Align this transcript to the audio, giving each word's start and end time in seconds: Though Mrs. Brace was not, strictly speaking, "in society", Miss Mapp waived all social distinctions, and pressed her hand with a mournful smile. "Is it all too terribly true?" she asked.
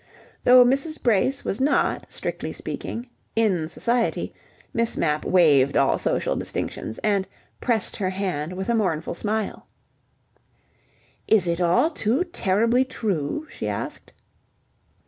Though 0.45 0.65
Mrs. 0.65 0.99
Brace 1.03 1.45
was 1.45 1.61
not, 1.61 2.11
strictly 2.11 2.53
speaking, 2.53 3.07
"in 3.35 3.67
society", 3.67 4.33
Miss 4.73 4.97
Mapp 4.97 5.23
waived 5.25 5.77
all 5.77 5.99
social 5.99 6.35
distinctions, 6.35 6.97
and 7.03 7.27
pressed 7.59 7.97
her 7.97 8.09
hand 8.09 8.53
with 8.53 8.67
a 8.67 8.73
mournful 8.73 9.13
smile. 9.13 9.67
"Is 11.27 11.47
it 11.47 11.61
all 11.61 11.91
too 11.91 12.23
terribly 12.23 12.83
true?" 12.83 13.45
she 13.47 13.67
asked. 13.67 14.11